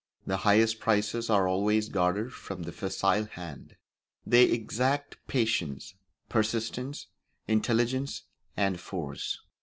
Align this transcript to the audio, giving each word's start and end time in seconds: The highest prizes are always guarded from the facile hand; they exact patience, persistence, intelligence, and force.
The 0.25 0.37
highest 0.37 0.79
prizes 0.79 1.29
are 1.29 1.47
always 1.47 1.87
guarded 1.87 2.33
from 2.33 2.63
the 2.63 2.71
facile 2.71 3.25
hand; 3.25 3.75
they 4.25 4.45
exact 4.45 5.17
patience, 5.27 5.93
persistence, 6.27 7.05
intelligence, 7.47 8.23
and 8.57 8.79
force. 8.79 9.41